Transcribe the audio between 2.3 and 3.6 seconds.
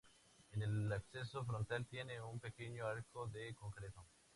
pequeño arco de